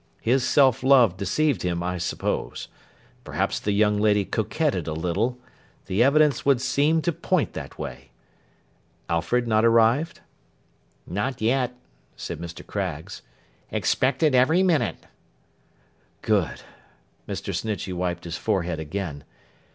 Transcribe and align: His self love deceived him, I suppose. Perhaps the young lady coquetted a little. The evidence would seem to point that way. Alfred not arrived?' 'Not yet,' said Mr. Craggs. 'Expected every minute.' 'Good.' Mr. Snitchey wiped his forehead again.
His 0.23 0.43
self 0.43 0.81
love 0.81 1.15
deceived 1.15 1.61
him, 1.61 1.83
I 1.83 1.99
suppose. 1.99 2.69
Perhaps 3.23 3.59
the 3.59 3.71
young 3.71 3.99
lady 3.99 4.25
coquetted 4.25 4.87
a 4.87 4.93
little. 4.93 5.37
The 5.85 6.01
evidence 6.03 6.43
would 6.43 6.59
seem 6.59 7.03
to 7.03 7.11
point 7.11 7.53
that 7.53 7.77
way. 7.77 8.09
Alfred 9.11 9.47
not 9.47 9.63
arrived?' 9.63 10.21
'Not 11.05 11.39
yet,' 11.39 11.75
said 12.15 12.39
Mr. 12.39 12.65
Craggs. 12.65 13.21
'Expected 13.71 14.33
every 14.33 14.63
minute.' 14.63 15.05
'Good.' 16.23 16.63
Mr. 17.29 17.53
Snitchey 17.53 17.93
wiped 17.93 18.23
his 18.23 18.37
forehead 18.37 18.79
again. 18.79 19.23